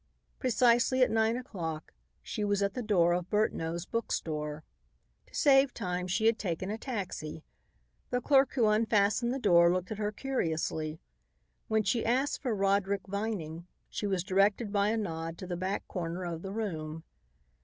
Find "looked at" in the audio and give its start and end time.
9.71-9.99